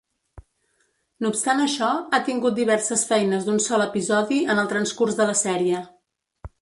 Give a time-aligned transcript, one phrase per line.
[1.25, 5.37] No obstant això, ha tingut diverses feines d'un sol episodi en el transcurs de la
[5.47, 5.85] sèrie.